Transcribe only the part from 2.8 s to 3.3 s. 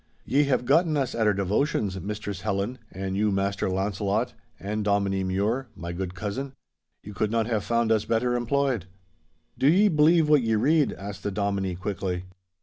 and